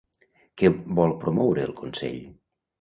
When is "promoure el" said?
1.27-1.79